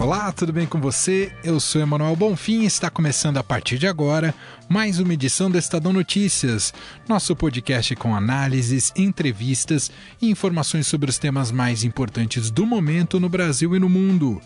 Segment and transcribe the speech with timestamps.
[0.00, 1.30] Olá, tudo bem com você?
[1.44, 4.34] Eu sou Emanuel Bonfim e está começando a partir de agora
[4.66, 6.72] mais uma edição do Estadão Notícias,
[7.06, 13.28] nosso podcast com análises, entrevistas e informações sobre os temas mais importantes do momento no
[13.28, 14.40] Brasil e no mundo.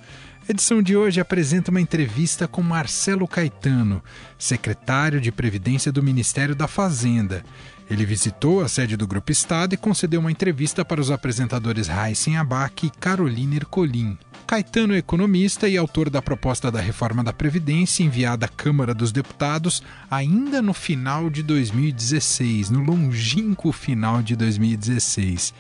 [0.49, 4.03] A edição de hoje apresenta uma entrevista com Marcelo Caetano,
[4.37, 7.45] secretário de Previdência do Ministério da Fazenda.
[7.89, 12.39] Ele visitou a sede do Grupo Estado e concedeu uma entrevista para os apresentadores Raíssen
[12.39, 14.19] Abac e Carolina Ercolim.
[14.47, 19.11] Caetano é economista e autor da proposta da reforma da Previdência enviada à Câmara dos
[19.11, 25.55] Deputados ainda no final de 2016, no longínquo final de 2016.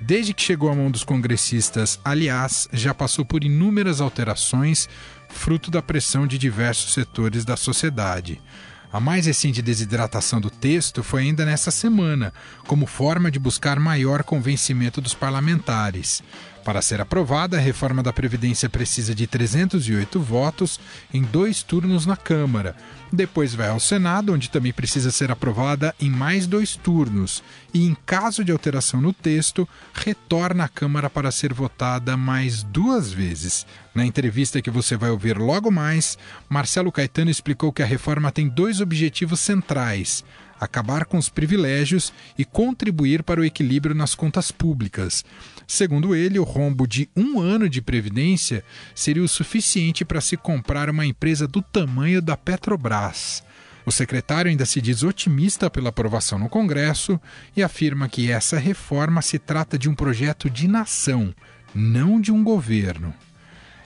[0.00, 4.88] Desde que chegou à mão dos congressistas, aliás, já passou por inúmeras alterações,
[5.28, 8.40] fruto da pressão de diversos setores da sociedade.
[8.90, 12.32] A mais recente desidratação do texto foi ainda nessa semana,
[12.66, 16.22] como forma de buscar maior convencimento dos parlamentares.
[16.64, 20.80] Para ser aprovada, a reforma da Previdência precisa de 308 votos
[21.12, 22.74] em dois turnos na Câmara.
[23.12, 27.44] Depois vai ao Senado, onde também precisa ser aprovada em mais dois turnos.
[27.72, 33.12] E, em caso de alteração no texto, retorna à Câmara para ser votada mais duas
[33.12, 33.66] vezes.
[33.94, 36.16] Na entrevista que você vai ouvir logo mais,
[36.48, 40.24] Marcelo Caetano explicou que a reforma tem dois objetivos centrais
[40.58, 45.24] acabar com os privilégios e contribuir para o equilíbrio nas contas públicas.
[45.66, 50.90] Segundo ele, o rombo de um ano de previdência seria o suficiente para se comprar
[50.90, 53.42] uma empresa do tamanho da Petrobras.
[53.86, 57.20] O secretário ainda se diz otimista pela aprovação no Congresso
[57.54, 61.34] e afirma que essa reforma se trata de um projeto de nação,
[61.74, 63.12] não de um governo.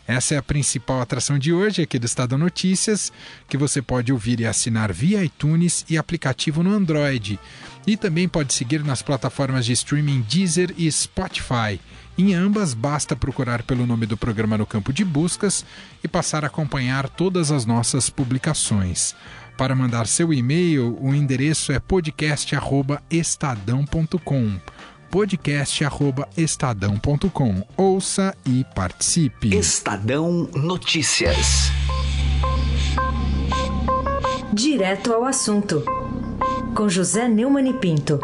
[0.08, 3.12] Essa é a principal atração de hoje aqui do Estado Notícias,
[3.46, 7.38] que você pode ouvir e assinar via iTunes e aplicativo no Android.
[7.86, 11.78] E também pode seguir nas plataformas de streaming Deezer e Spotify.
[12.16, 15.62] Em ambas, basta procurar pelo nome do programa no campo de buscas
[16.02, 19.14] e passar a acompanhar todas as nossas publicações.
[19.58, 24.58] Para mandar seu e-mail, o endereço é podcast@estadão.com
[25.10, 27.62] podcast@estadão.com.
[27.76, 29.56] Ouça e participe.
[29.56, 31.70] Estadão Notícias.
[34.52, 35.84] Direto ao assunto.
[36.74, 38.18] Com José Neumann e Pinto.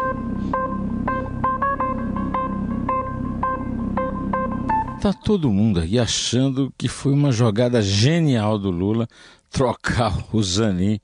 [5.01, 9.07] Tá todo mundo aí achando que foi uma jogada genial do Lula
[9.55, 10.99] trocar o Zanin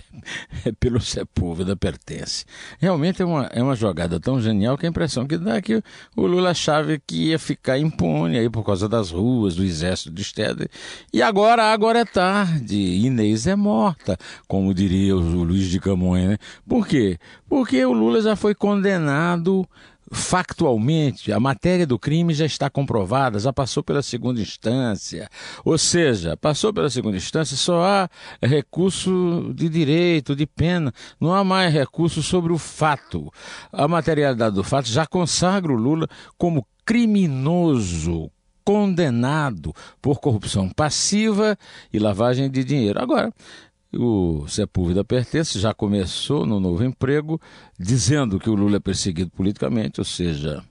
[0.80, 2.46] pelo Sepúlveda pertence.
[2.78, 5.82] Realmente é uma, é uma jogada tão genial que a impressão que dá é que
[6.16, 10.20] o Lula achava que ia ficar impune aí por causa das ruas, do exército do
[10.22, 10.66] Estado.
[11.12, 12.76] E agora, agora é tarde.
[12.76, 14.16] Inês é morta,
[14.48, 16.30] como diria o Luiz de Camões.
[16.30, 16.38] Né?
[16.66, 17.18] Por quê?
[17.46, 19.68] Porque o Lula já foi condenado
[20.10, 25.28] factualmente, a matéria do crime já está comprovada, já passou pela segunda instância.
[25.64, 28.08] Ou seja, passou pela segunda instância, só há
[28.42, 33.32] recurso de direito, de pena, não há mais recurso sobre o fato.
[33.72, 38.30] A materialidade do fato já consagra o Lula como criminoso,
[38.64, 41.56] condenado por corrupção passiva
[41.92, 43.00] e lavagem de dinheiro.
[43.00, 43.32] Agora,
[43.96, 47.40] o Sepúlveda Pertence já começou no novo emprego
[47.78, 50.62] dizendo que o Lula é perseguido politicamente, ou seja,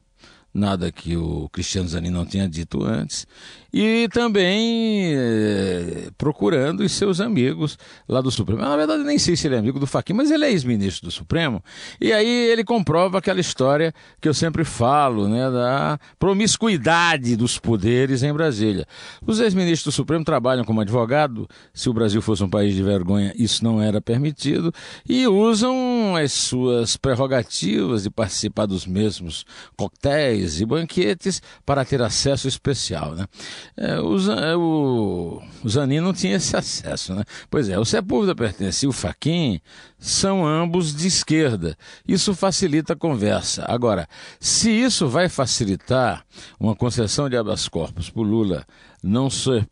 [0.56, 3.28] nada que o Cristiano Zanin não tinha dito antes,
[3.74, 7.78] e também é, procurando os seus amigos
[8.08, 8.62] lá do Supremo.
[8.62, 11.12] Na verdade, nem sei se ele é amigo do Fachin, mas ele é ex-ministro do
[11.12, 11.62] Supremo,
[12.00, 18.24] e aí ele comprova aquela história que eu sempre falo, né, da promiscuidade dos poderes
[18.24, 18.88] em Brasília.
[19.28, 23.34] Os ex-ministros do Supremo trabalham como advogado, se o Brasil fosse um país de vergonha,
[23.38, 24.72] isso não era permitido,
[25.08, 29.46] e usam as suas prerrogativas de participar dos mesmos
[29.76, 33.26] coquetéis e banquetes para ter acesso especial, né?
[33.76, 37.24] É, o, é, o, o Zanin não tinha esse acesso, né?
[37.50, 39.60] Pois é, o Sepúlveda pertencia o Faquin,
[39.98, 41.76] são ambos de esquerda.
[42.08, 43.66] Isso facilita a conversa.
[43.68, 44.08] Agora,
[44.40, 46.26] se isso vai facilitar
[46.60, 48.66] uma concessão de habeas corpus para Lula
[49.06, 49.68] não ser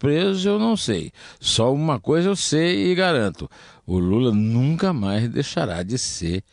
[0.45, 1.12] eu não sei.
[1.39, 3.50] Só uma coisa eu sei e garanto:
[3.86, 6.44] o Lula nunca mais deixará de ser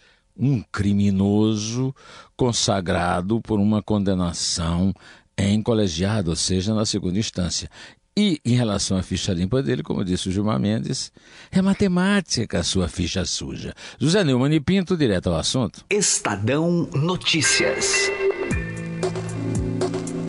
[0.41, 1.95] um criminoso
[2.37, 4.95] consagrado por uma condenação
[5.37, 7.69] em colegiado, ou seja, na segunda instância.
[8.17, 11.13] E em relação à ficha limpa dele, como disse o Gilmar Mendes,
[11.51, 13.73] é matemática a sua ficha suja.
[13.99, 15.85] José Neumann e Pinto, direto ao assunto.
[15.89, 18.11] Estadão Notícias.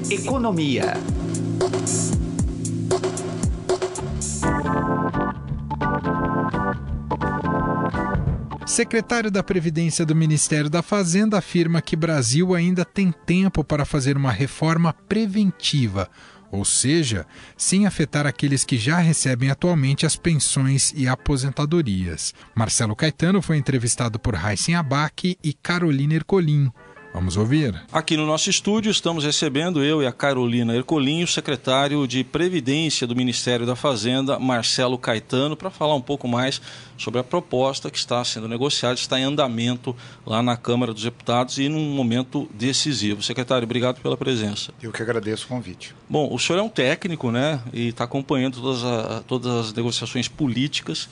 [0.10, 0.94] Economia.
[8.72, 14.16] Secretário da Previdência do Ministério da Fazenda afirma que Brasil ainda tem tempo para fazer
[14.16, 16.10] uma reforma preventiva,
[16.50, 17.26] ou seja,
[17.58, 22.34] sem afetar aqueles que já recebem atualmente as pensões e aposentadorias.
[22.56, 26.72] Marcelo Caetano foi entrevistado por Raíssen Abac e Carolina Ercolim.
[27.14, 27.76] Vamos ouvir.
[27.92, 33.06] Aqui no nosso estúdio estamos recebendo eu e a Carolina Ercolim, o secretário de Previdência
[33.06, 36.62] do Ministério da Fazenda, Marcelo Caetano, para falar um pouco mais
[37.02, 39.96] sobre a proposta que está sendo negociada, está em andamento
[40.26, 43.24] lá na Câmara dos Deputados e num momento decisivo.
[43.24, 44.72] Secretário, obrigado pela presença.
[44.82, 45.96] Eu que agradeço o convite.
[46.08, 50.28] Bom, o senhor é um técnico, né, e está acompanhando todas, a, todas as negociações
[50.28, 51.10] políticas.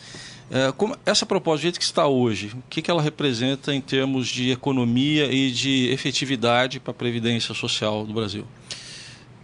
[0.52, 3.82] É, como, essa proposta, do jeito que está hoje, o que, que ela representa em
[3.82, 8.46] termos de economia e de efetividade para a Previdência Social do Brasil?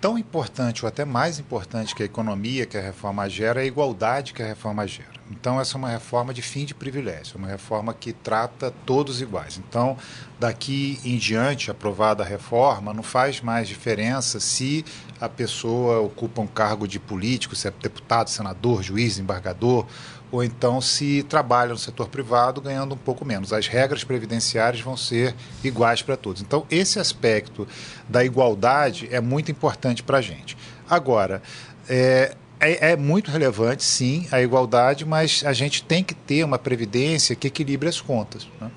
[0.01, 3.65] Tão importante, ou até mais importante que a economia que a reforma gera, é a
[3.65, 5.15] igualdade que a reforma gera.
[5.29, 9.57] Então, essa é uma reforma de fim de privilégio, uma reforma que trata todos iguais.
[9.57, 9.97] Então,
[10.39, 14.85] daqui em diante, aprovada a reforma, não faz mais diferença se
[15.19, 19.87] a pessoa ocupa um cargo de político, se é deputado, senador, juiz, embargador,
[20.31, 23.51] ou então se trabalha no setor privado ganhando um pouco menos.
[23.51, 25.33] As regras previdenciárias vão ser
[25.63, 26.41] iguais para todos.
[26.41, 27.67] Então, esse aspecto
[28.07, 30.55] da igualdade é muito importante para a gente.
[30.87, 31.41] Agora,
[31.87, 36.57] é, é, é, muito relevante, sim, a igualdade, mas a gente tem que ter uma
[36.57, 38.47] previdência que equilibre as contas.
[38.59, 38.71] Né?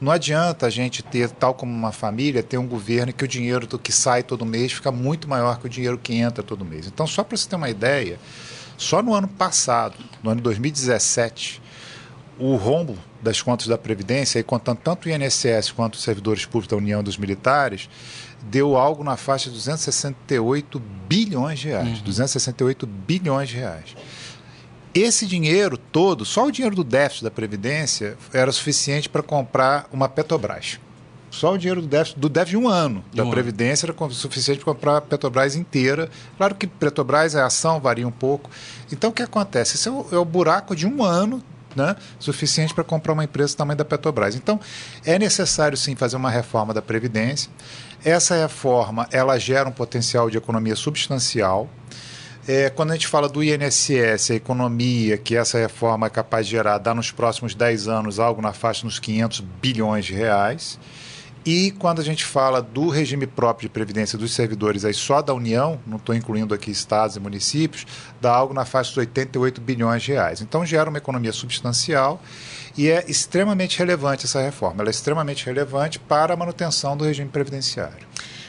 [0.00, 3.66] Não adianta a gente ter, tal como uma família, ter um governo que o dinheiro
[3.66, 6.86] do que sai todo mês fica muito maior que o dinheiro que entra todo mês.
[6.86, 8.18] Então, só para você ter uma ideia,
[8.76, 11.60] só no ano passado, no ano 2017,
[12.38, 16.68] o rombo das contas da Previdência, e contando tanto o INSS quanto os servidores públicos
[16.68, 17.88] da União dos Militares,
[18.42, 21.98] deu algo na faixa de 268 bilhões de reais.
[21.98, 22.04] Uhum.
[22.04, 23.96] 268 bilhões de reais.
[24.94, 30.08] Esse dinheiro todo, só o dinheiro do déficit da Previdência, era suficiente para comprar uma
[30.08, 30.80] Petrobras.
[31.30, 33.94] Só o dinheiro do déficit, do déficit de um ano da um Previdência ano.
[34.00, 36.10] era suficiente para comprar a Petrobras inteira.
[36.36, 38.50] Claro que Petrobras, a ação varia um pouco.
[38.90, 39.76] Então, o que acontece?
[39.76, 41.42] Esse é o, é o buraco de um ano
[41.74, 44.34] né, suficiente para comprar uma empresa do tamanho da Petrobras.
[44.34, 44.58] Então,
[45.04, 47.50] é necessário sim fazer uma reforma da Previdência.
[48.04, 51.68] Essa reforma ela gera um potencial de economia substancial.
[52.46, 56.52] É, quando a gente fala do INSS, a economia que essa reforma é capaz de
[56.52, 60.78] gerar, dá nos próximos 10 anos algo na faixa dos 500 bilhões de reais.
[61.50, 65.32] E quando a gente fala do regime próprio de previdência dos servidores aí só da
[65.32, 67.86] União, não estou incluindo aqui estados e municípios,
[68.20, 70.42] dá algo na faixa dos 88 bilhões de reais.
[70.42, 72.20] Então gera uma economia substancial
[72.76, 74.82] e é extremamente relevante essa reforma.
[74.82, 78.06] Ela é extremamente relevante para a manutenção do regime previdenciário.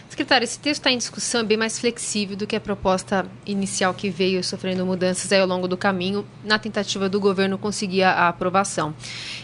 [0.09, 3.93] Secretário, esse texto está em discussão, é bem mais flexível do que a proposta inicial
[3.93, 8.93] que veio sofrendo mudanças ao longo do caminho, na tentativa do governo conseguir a, aprovação.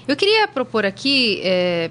[0.05, 1.89] Eu queria propor aqui, é,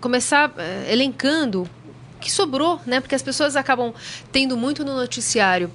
[0.00, 3.00] começar eh, elencando o que sobrou, né?
[3.00, 3.92] Porque as pessoas acabam
[4.30, 5.70] tendo muito no noticiário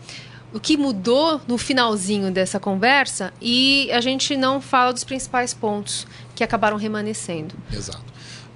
[0.54, 6.08] o que mudou no finalzinho dessa conversa e a gente não fala dos principais pontos
[6.36, 7.56] que acabaram remanescendo.
[7.72, 8.06] Exato.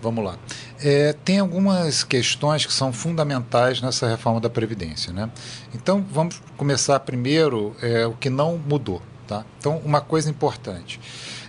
[0.01, 0.35] Vamos lá.
[0.83, 5.13] É, tem algumas questões que são fundamentais nessa reforma da Previdência.
[5.13, 5.29] Né?
[5.75, 9.01] Então, vamos começar primeiro é, o que não mudou.
[9.27, 9.45] Tá?
[9.59, 10.99] Então, uma coisa importante.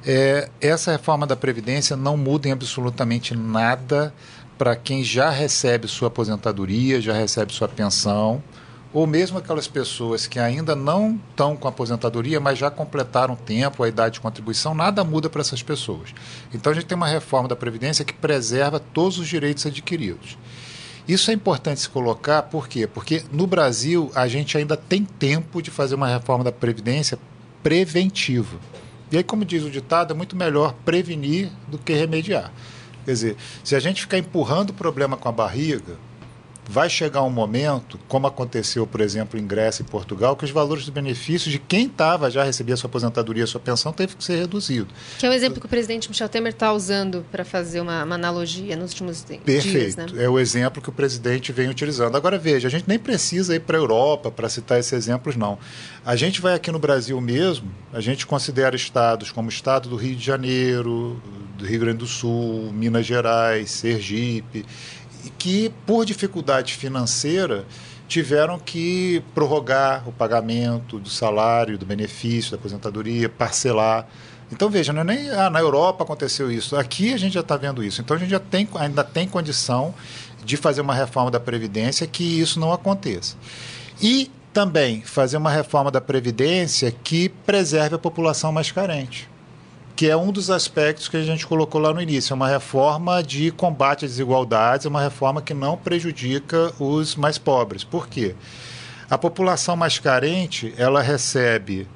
[0.04, 4.12] É, essa reforma da Previdência não muda em absolutamente nada
[4.58, 8.42] para quem já recebe sua aposentadoria, já recebe sua pensão,
[8.92, 13.82] ou mesmo aquelas pessoas que ainda não estão com aposentadoria, mas já completaram o tempo,
[13.82, 16.10] a idade de contribuição, nada muda para essas pessoas.
[16.52, 20.36] Então a gente tem uma reforma da Previdência que preserva todos os direitos adquiridos.
[21.08, 22.86] Isso é importante se colocar, por quê?
[22.86, 27.18] Porque no Brasil a gente ainda tem tempo de fazer uma reforma da Previdência
[27.62, 28.58] preventiva.
[29.12, 32.50] E aí, como diz o ditado, é muito melhor prevenir do que remediar.
[33.04, 35.98] Quer dizer, se a gente ficar empurrando o problema com a barriga,
[36.68, 40.84] vai chegar um momento, como aconteceu, por exemplo, em Grécia e Portugal, que os valores
[40.84, 44.88] dos benefícios de quem estava já recebia sua aposentadoria, sua pensão, teve que ser reduzido.
[45.18, 48.14] Que é o exemplo que o presidente Michel Temer está usando para fazer uma, uma,
[48.14, 49.62] analogia nos últimos Perfeito.
[49.62, 49.94] dias.
[49.94, 50.14] Perfeito.
[50.14, 50.24] Né?
[50.24, 52.16] É o exemplo que o presidente vem utilizando.
[52.16, 55.58] Agora, veja, a gente nem precisa ir para a Europa para citar esses exemplos, não.
[56.04, 59.96] A gente vai aqui no Brasil mesmo, a gente considera estados como o estado do
[59.96, 61.20] Rio de Janeiro,
[61.58, 64.64] do Rio Grande do Sul, Minas Gerais, Sergipe
[65.30, 67.64] que, por dificuldade financeira,
[68.08, 74.06] tiveram que prorrogar o pagamento do salário, do benefício, da aposentadoria, parcelar.
[74.50, 76.76] Então, veja, não é nem ah, na Europa aconteceu isso.
[76.76, 78.02] Aqui a gente já está vendo isso.
[78.02, 79.94] Então, a gente já tem, ainda tem condição
[80.44, 83.36] de fazer uma reforma da Previdência que isso não aconteça.
[84.00, 89.30] E também fazer uma reforma da Previdência que preserve a população mais carente
[89.94, 92.32] que é um dos aspectos que a gente colocou lá no início.
[92.32, 97.38] É uma reforma de combate às desigualdades, é uma reforma que não prejudica os mais
[97.38, 97.84] pobres.
[97.84, 98.34] Por quê?
[99.10, 101.86] A população mais carente, ela recebe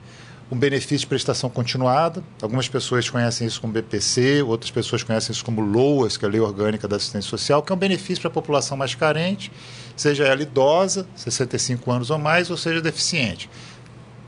[0.50, 2.22] um benefício de prestação continuada.
[2.40, 6.30] Algumas pessoas conhecem isso como BPC, outras pessoas conhecem isso como LOAS, que é a
[6.30, 9.50] Lei Orgânica da Assistência Social, que é um benefício para a população mais carente,
[9.96, 13.50] seja ela idosa, 65 anos ou mais, ou seja deficiente.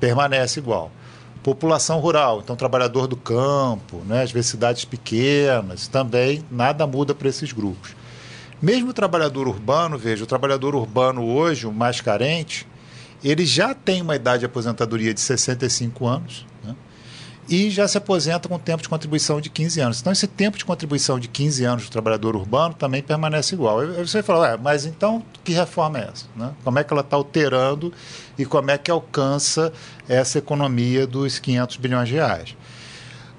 [0.00, 0.90] Permanece igual
[1.42, 7.28] população rural, então trabalhador do campo, né, às vezes cidades pequenas, também nada muda para
[7.28, 7.94] esses grupos.
[8.60, 12.66] Mesmo o trabalhador urbano, veja, o trabalhador urbano hoje, o mais carente,
[13.22, 16.46] ele já tem uma idade de aposentadoria de 65 anos,
[17.48, 20.00] e já se aposenta com tempo de contribuição de 15 anos.
[20.00, 23.80] Então, esse tempo de contribuição de 15 anos do trabalhador urbano também permanece igual.
[23.80, 26.26] Aí você fala, mas então que reforma é essa?
[26.36, 26.52] Né?
[26.62, 27.92] Como é que ela está alterando
[28.38, 29.72] e como é que alcança
[30.08, 32.54] essa economia dos 500 bilhões de reais?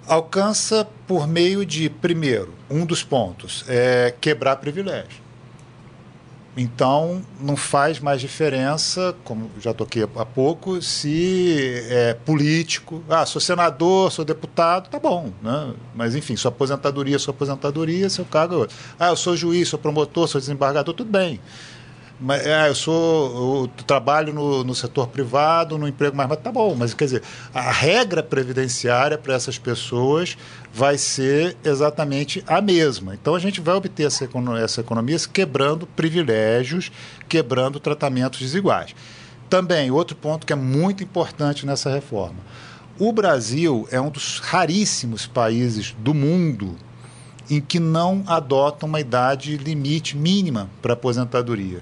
[0.07, 5.28] Alcança por meio de, primeiro, um dos pontos, é quebrar privilégio.
[6.57, 13.03] Então, não faz mais diferença, como já toquei há pouco, se é político.
[13.07, 15.31] Ah, sou senador, sou deputado, tá bom.
[15.41, 15.73] Né?
[15.95, 18.67] Mas, enfim, sua aposentadoria, sua aposentadoria, seu cargo é.
[18.99, 21.39] Ah, eu sou juiz, sou promotor, sou desembargador, tudo bem.
[22.21, 26.51] Mas, é, eu sou, eu trabalho no, no setor privado, no emprego mais, mas tá
[26.51, 26.75] bom.
[26.75, 27.23] Mas quer dizer,
[27.53, 30.37] a regra previdenciária para essas pessoas
[30.73, 33.13] vai ser exatamente a mesma.
[33.13, 36.91] Então a gente vai obter essa, economia, essa economia quebrando privilégios,
[37.29, 38.93] quebrando tratamentos desiguais.
[39.49, 42.39] Também outro ponto que é muito importante nessa reforma.
[42.99, 46.75] O Brasil é um dos raríssimos países do mundo
[47.49, 51.81] em que não adota uma idade limite mínima para aposentadoria.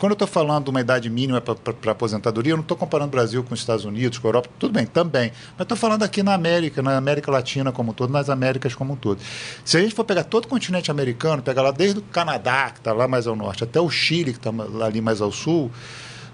[0.00, 3.10] Quando eu estou falando de uma idade mínima para aposentadoria, eu não estou comparando o
[3.10, 5.30] Brasil com os Estados Unidos, com a Europa, tudo bem, também.
[5.58, 8.94] Mas estou falando aqui na América, na América Latina como um todo, nas Américas como
[8.94, 9.20] um todo.
[9.62, 12.78] Se a gente for pegar todo o continente americano, pegar lá desde o Canadá, que
[12.78, 14.50] está lá mais ao norte, até o Chile, que está
[14.82, 15.70] ali mais ao sul,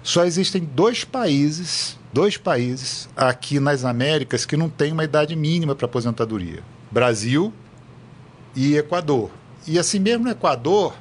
[0.01, 5.75] só existem dois países, dois países aqui nas Américas que não têm uma idade mínima
[5.75, 7.51] para aposentadoria: Brasil
[8.55, 9.29] e Equador.
[9.67, 10.93] E assim mesmo no Equador,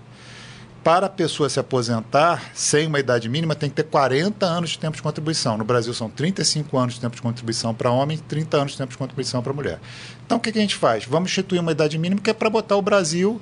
[0.87, 4.79] para a pessoa se aposentar sem uma idade mínima, tem que ter 40 anos de
[4.79, 5.59] tempo de contribuição.
[5.59, 8.79] No Brasil são 35 anos de tempo de contribuição para homem e 30 anos de
[8.79, 9.81] tempo de contribuição para mulher.
[10.25, 11.05] Então, o que, que a gente faz?
[11.05, 13.41] Vamos instituir uma idade mínima que é para botar o Brasil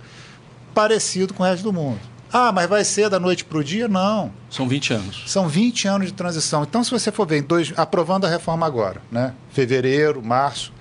[0.73, 2.01] parecido com o resto do mundo.
[2.33, 3.89] Ah, mas vai ser da noite para o dia?
[3.89, 4.33] Não.
[4.49, 5.25] São 20 anos.
[5.27, 6.63] São 20 anos de transição.
[6.63, 9.35] Então, se você for ver, dois, aprovando a reforma agora, né?
[9.51, 10.73] fevereiro, março,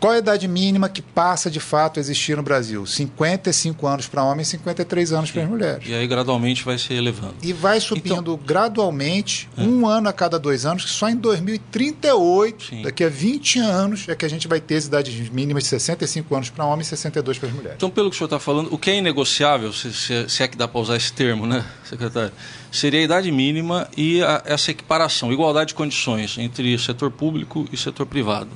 [0.00, 2.86] qual é a idade mínima que passa de fato a existir no Brasil?
[2.86, 5.86] 55 anos para homens e 53 anos para as mulheres.
[5.86, 7.34] E aí gradualmente vai se elevando.
[7.42, 9.62] E vai subindo então, gradualmente, é.
[9.62, 12.82] um ano a cada dois anos, que só em 2038, Sim.
[12.82, 16.34] daqui a 20 anos, é que a gente vai ter as idades mínimas de 65
[16.34, 17.76] anos para homens e 62 para as mulheres.
[17.76, 20.48] Então, pelo que o senhor está falando, o que é inegociável, se, se, se é
[20.48, 22.32] que dá para usar esse termo, né, secretário?
[22.72, 27.76] Seria a idade mínima e a, essa equiparação, igualdade de condições entre setor público e
[27.76, 28.48] setor privado.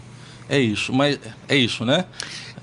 [0.55, 1.19] É isso, mas
[1.49, 2.05] é isso, né?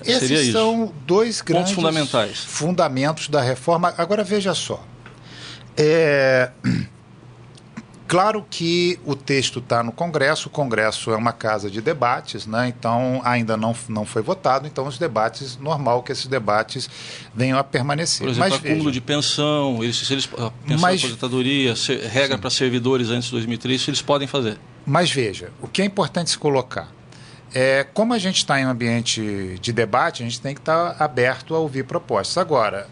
[0.01, 0.53] Esses Seria isso.
[0.53, 2.38] são dois grandes fundamentais.
[2.39, 3.93] fundamentos da reforma.
[3.98, 4.81] Agora veja só.
[5.75, 6.51] É...
[8.07, 12.67] Claro que o texto está no Congresso, o Congresso é uma casa de debates, né?
[12.67, 16.89] então ainda não, não foi votado, então os debates, normal que esses debates
[17.33, 18.27] venham a permanecer.
[18.27, 21.74] Por exemplo, acúmulo de pensão, eles, se eles, pensão Mas, aposentadoria,
[22.12, 24.57] regra para servidores antes de 2003, isso eles podem fazer.
[24.86, 26.91] Mas veja, o que é importante se colocar,
[27.53, 30.93] é, como a gente está em um ambiente de debate, a gente tem que estar
[30.93, 32.38] tá aberto a ouvir propostas.
[32.38, 32.88] Agora,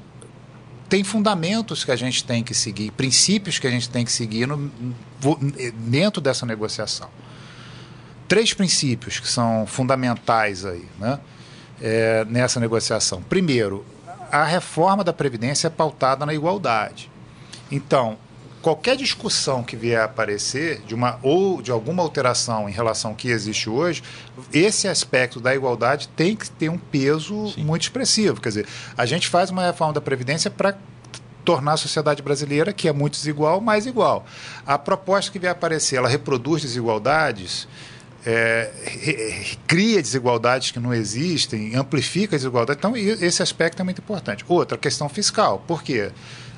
[0.90, 4.48] tem fundamentos que a gente tem que seguir, princípios que a gente tem que seguir
[4.48, 4.70] no,
[5.76, 7.10] dentro dessa negociação.
[8.28, 11.20] Três princípios que são fundamentais aí, né,
[11.82, 13.22] é, nessa negociação.
[13.22, 13.86] Primeiro,
[14.32, 17.10] a reforma da Previdência é pautada na igualdade.
[17.72, 18.18] Então,
[18.62, 23.18] qualquer discussão que vier a aparecer de uma ou de alguma alteração em relação ao
[23.18, 24.04] que existe hoje,
[24.54, 27.64] esse aspecto da igualdade tem que ter um peso Sim.
[27.64, 28.42] muito expressivo.
[28.42, 30.78] Quer dizer, a gente faz uma reforma da previdência para
[31.44, 34.26] tornar a sociedade brasileira, que é muito desigual, mais igual.
[34.66, 37.68] A proposta que vier a aparecer, ela reproduz desigualdades,
[38.26, 38.70] é,
[39.66, 42.78] cria desigualdades que não existem, amplifica a desigualdade.
[42.78, 44.44] Então, esse aspecto é muito importante.
[44.48, 45.64] Outra, questão fiscal.
[45.66, 46.12] Por quê?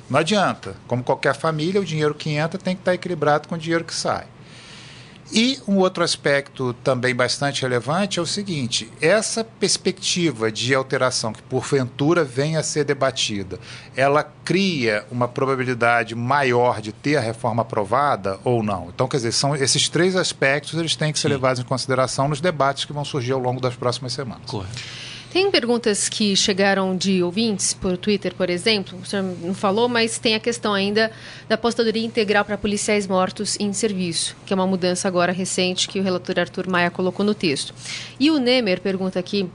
[0.08, 0.76] Não adianta.
[0.86, 3.94] Como qualquer família, o dinheiro que entra tem que estar equilibrado com o dinheiro que
[3.94, 4.26] sai.
[5.34, 11.42] E um outro aspecto também bastante relevante é o seguinte: essa perspectiva de alteração que
[11.42, 13.58] porventura venha a ser debatida,
[13.96, 18.88] ela cria uma probabilidade maior de ter a reforma aprovada ou não?
[18.94, 21.34] Então, quer dizer, são esses três aspectos eles têm que ser Sim.
[21.34, 24.44] levados em consideração nos debates que vão surgir ao longo das próximas semanas.
[24.46, 24.82] Correto.
[25.32, 30.18] Tem perguntas que chegaram de ouvintes por Twitter, por exemplo, o senhor não falou, mas
[30.18, 31.10] tem a questão ainda
[31.48, 35.98] da apostadoria integral para policiais mortos em serviço, que é uma mudança agora recente que
[35.98, 37.72] o relator Arthur Maia colocou no texto.
[38.20, 39.48] E o Nemer pergunta aqui.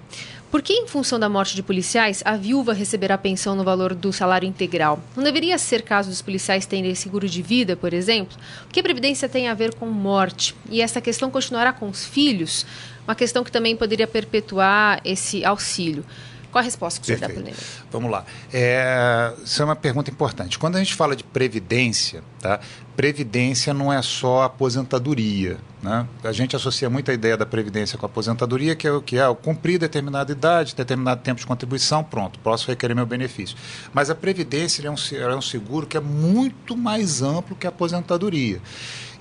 [0.50, 4.12] Por que, em função da morte de policiais, a viúva receberá pensão no valor do
[4.14, 5.00] salário integral?
[5.16, 8.36] Não deveria ser caso dos policiais terem seguro de vida, por exemplo?
[8.66, 10.56] O que a Previdência tem a ver com morte?
[10.72, 12.66] E essa questão continuará com os filhos?
[13.08, 16.04] Uma questão que também poderia perpetuar esse auxílio.
[16.52, 17.54] Qual a resposta que você dá para ele?
[17.92, 18.26] Vamos lá.
[18.54, 20.58] É, isso é uma pergunta importante.
[20.58, 22.60] Quando a gente fala de previdência, tá?
[22.96, 25.58] previdência não é só aposentadoria.
[25.84, 26.08] Né?
[26.24, 29.20] A gente associa muito a ideia da previdência com a aposentadoria, que é o que
[29.20, 33.56] é cumprir determinada idade, determinado tempo de contribuição, pronto, posso requerer meu benefício.
[33.94, 37.70] Mas a previdência é um, é um seguro que é muito mais amplo que a
[37.70, 38.60] aposentadoria.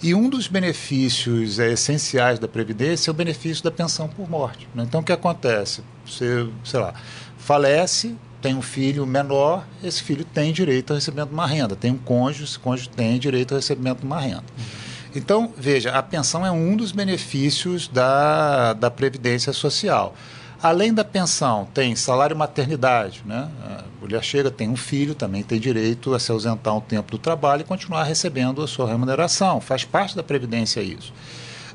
[0.03, 4.69] E um dos benefícios é, essenciais da Previdência é o benefício da pensão por morte.
[4.75, 4.85] Né?
[4.87, 5.83] Então, o que acontece?
[6.05, 6.95] Você, sei lá,
[7.38, 11.75] falece, tem um filho menor, esse filho tem direito ao recebimento de uma renda.
[11.75, 14.45] Tem um cônjuge, esse cônjuge tem direito ao recebimento de uma renda.
[15.15, 20.15] Então, veja, a pensão é um dos benefícios da, da Previdência Social.
[20.62, 23.48] Além da pensão, tem salário maternidade, né?
[23.62, 27.18] A mulher chega, tem um filho, também tem direito a se ausentar um tempo do
[27.18, 29.60] trabalho e continuar recebendo a sua remuneração.
[29.60, 31.12] Faz parte da Previdência isso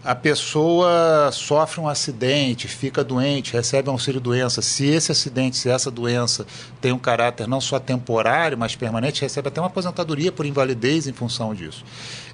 [0.04, 4.62] a pessoa sofre um acidente, fica doente, recebe auxílio-doença.
[4.62, 6.46] Se esse acidente, se essa doença
[6.80, 11.14] tem um caráter não só temporário, mas permanente, recebe até uma aposentadoria por invalidez em
[11.14, 11.86] função disso.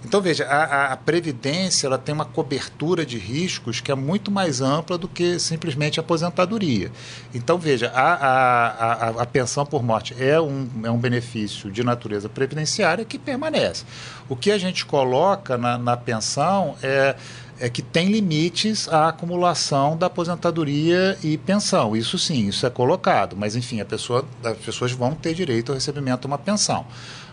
[0.05, 4.61] Então, veja, a, a Previdência ela tem uma cobertura de riscos que é muito mais
[4.61, 6.91] ampla do que simplesmente a aposentadoria.
[7.33, 11.83] Então, veja, a, a, a, a pensão por morte é um, é um benefício de
[11.83, 13.85] natureza previdenciária que permanece.
[14.29, 17.15] O que a gente coloca na, na pensão é
[17.59, 21.95] é que tem limites à acumulação da aposentadoria e pensão.
[21.95, 26.21] Isso sim, isso é colocado, mas enfim, pessoa, as pessoas vão ter direito ao recebimento
[26.21, 26.85] de uma pensão.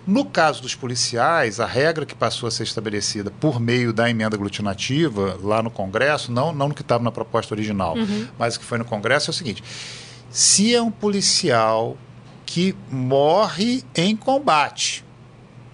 [0.06, 4.36] No caso dos policiais, a regra que passou a ser estabelecida por meio da emenda
[4.36, 8.28] aglutinativa lá no Congresso, não, não no que estava na proposta original, uhum.
[8.38, 9.64] mas o que foi no Congresso, é o seguinte:
[10.30, 11.96] se é um policial
[12.44, 15.04] que morre em combate,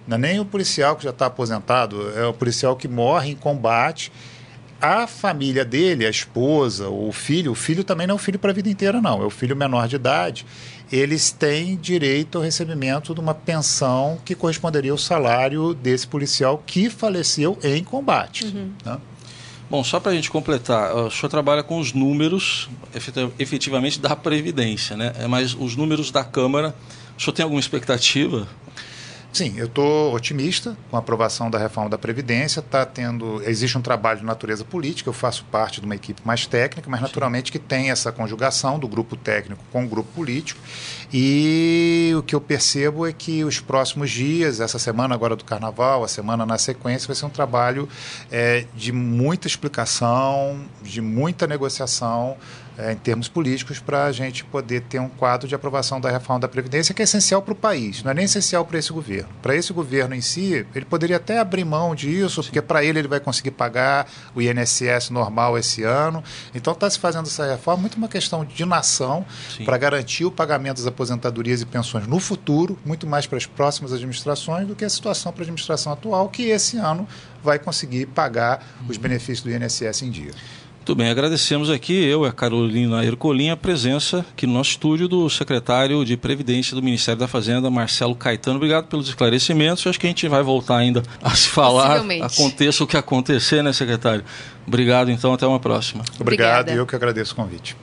[0.07, 3.35] não é nem o policial que já está aposentado, é o policial que morre em
[3.35, 4.11] combate
[4.81, 8.51] a família dele, a esposa, o filho, o filho também não é o filho para
[8.51, 10.45] a vida inteira, não, é o filho menor de idade.
[10.91, 16.89] Eles têm direito ao recebimento de uma pensão que corresponderia ao salário desse policial que
[16.89, 18.45] faleceu em combate.
[18.45, 18.71] Uhum.
[18.83, 18.97] Né?
[19.69, 22.69] Bom, só para a gente completar, o senhor trabalha com os números,
[23.39, 25.13] efetivamente, da Previdência, né?
[25.17, 26.75] É, mas os números da Câmara,
[27.17, 28.49] o senhor tem alguma expectativa
[29.33, 32.61] Sim, eu estou otimista com a aprovação da reforma da Previdência.
[32.61, 36.45] Tá tendo, existe um trabalho de natureza política, eu faço parte de uma equipe mais
[36.45, 40.59] técnica, mas naturalmente que tem essa conjugação do grupo técnico com o grupo político.
[41.13, 46.03] E o que eu percebo é que os próximos dias, essa semana agora do Carnaval,
[46.03, 47.87] a semana na sequência, vai ser um trabalho
[48.29, 52.35] é, de muita explicação, de muita negociação
[52.77, 56.39] é, em termos políticos para a gente poder ter um quadro de aprovação da reforma
[56.39, 59.29] da Previdência que é essencial para o país, não é nem essencial para esse governo.
[59.41, 63.07] Para esse governo em si, ele poderia até abrir mão disso, porque para ele ele
[63.07, 66.23] vai conseguir pagar o INSS normal esse ano.
[66.53, 69.25] Então está se fazendo essa reforma muito uma questão de nação
[69.65, 73.93] para garantir o pagamento das aposentadorias e pensões no futuro, muito mais para as próximas
[73.93, 77.07] administrações do que a situação para a administração atual, que esse ano
[77.43, 80.31] vai conseguir pagar os benefícios do INSS em dia.
[80.81, 85.07] Muito bem, agradecemos aqui, eu e a Carolina Ercolim, a presença aqui no nosso estúdio
[85.07, 88.55] do secretário de Previdência do Ministério da Fazenda, Marcelo Caetano.
[88.57, 89.85] Obrigado pelos esclarecimentos.
[89.85, 93.71] acho que a gente vai voltar ainda a se falar, aconteça o que acontecer, né,
[93.71, 94.25] secretário?
[94.65, 96.03] Obrigado, então, até uma próxima.
[96.19, 97.77] Obrigado, e eu que agradeço o convite.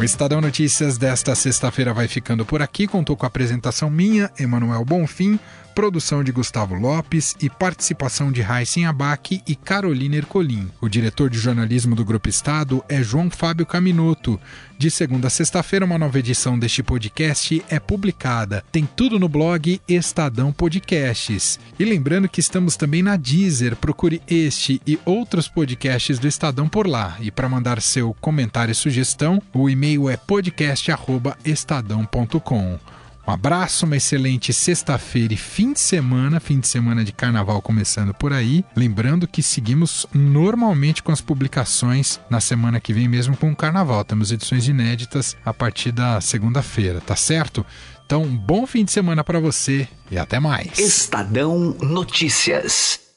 [0.00, 2.88] O Estadão Notícias desta sexta-feira vai ficando por aqui.
[2.88, 5.38] Contou com a apresentação minha, Emanuel Bonfim
[5.74, 10.70] produção de Gustavo Lopes e participação de Raíssen Abac e Carolina Ercolim.
[10.80, 14.40] O diretor de jornalismo do Grupo Estado é João Fábio Caminoto.
[14.78, 18.64] De segunda a sexta-feira, uma nova edição deste podcast é publicada.
[18.72, 21.60] Tem tudo no blog Estadão Podcasts.
[21.78, 23.76] E lembrando que estamos também na Deezer.
[23.76, 27.16] Procure este e outros podcasts do Estadão por lá.
[27.20, 33.01] E para mandar seu comentário e sugestão, o e-mail é podcast.estadão.com.
[33.26, 38.12] Um abraço, uma excelente sexta-feira e fim de semana, fim de semana de carnaval começando
[38.12, 38.64] por aí.
[38.74, 44.04] Lembrando que seguimos normalmente com as publicações na semana que vem, mesmo com o carnaval.
[44.04, 47.64] Temos edições inéditas a partir da segunda-feira, tá certo?
[48.04, 50.78] Então, um bom fim de semana para você e até mais.
[50.78, 53.11] Estadão Notícias.